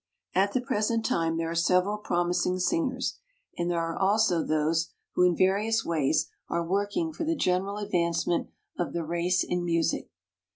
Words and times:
At 0.33 0.53
the 0.53 0.61
present 0.61 1.05
time 1.05 1.37
there 1.37 1.51
are 1.51 1.53
several 1.53 1.99
promising 1.99 2.57
singers; 2.57 3.19
and 3.55 3.69
there 3.69 3.77
are 3.79 3.95
also 3.95 4.39
those 4.39 4.89
INTRODUCTION 4.89 4.95
23 5.13 5.13
who 5.13 5.23
in 5.29 5.37
various 5.37 5.85
ways 5.85 6.25
are 6.49 6.65
working 6.65 7.13
for 7.13 7.23
the 7.23 7.35
general 7.35 7.77
advancement 7.77 8.49
of 8.79 8.93
the 8.93 9.03
race 9.03 9.43
in 9.43 9.63
music. 9.63 10.09